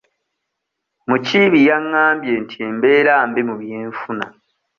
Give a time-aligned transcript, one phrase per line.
[1.09, 4.25] Mukiibi yangambye nti embeera mbi mu byenfuna.